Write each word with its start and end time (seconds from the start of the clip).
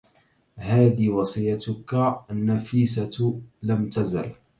هذي 0.55 1.09
وصيتك 1.09 2.13
النفيسة 2.31 3.41
لم 3.63 3.89
تزل 3.89 4.35